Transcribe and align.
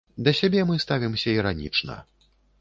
Да 0.27 0.31
сябе 0.39 0.63
мы 0.69 0.79
ставімся 0.85 1.35
іранічна. 1.37 1.99